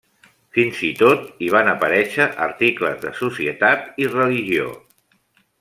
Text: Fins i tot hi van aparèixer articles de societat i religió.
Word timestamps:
Fins 0.57 0.79
i 0.87 0.89
tot 1.01 1.27
hi 1.43 1.49
van 1.57 1.69
aparèixer 1.75 2.27
articles 2.47 2.99
de 3.07 3.15
societat 3.23 4.05
i 4.07 4.11
religió. 4.19 4.73